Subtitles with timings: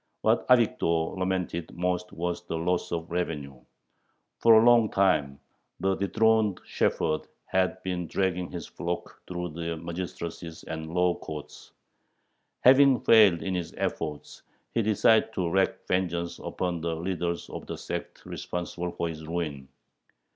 [0.21, 3.63] What Avigdor lamented most was the loss of revenue.
[4.39, 5.39] For a long time
[5.79, 11.73] the dethroned shepherd had been dragging his flock through the magistracies and law courts.
[12.61, 14.41] Having failed in his efforts,
[14.73, 19.69] he decided to wreak vengeance upon the leader of the sect responsible for his ruin.